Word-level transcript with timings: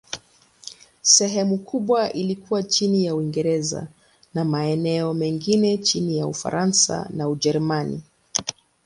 Sehemu 1.01 1.57
kubwa 1.57 2.09
likawa 2.11 2.63
chini 2.63 3.05
ya 3.05 3.15
Uingereza, 3.15 3.87
na 4.33 4.45
maeneo 4.45 5.13
mengine 5.13 5.77
chini 5.77 6.17
ya 6.17 6.27
Ufaransa 6.27 7.07
na 7.13 7.29
Ujerumani. 7.29 8.01